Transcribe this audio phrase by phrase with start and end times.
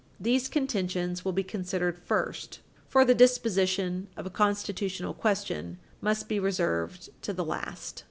[0.19, 2.59] These contentions will be considered first,
[2.89, 7.99] for the disposition of a constitutional question must be reserved to the last.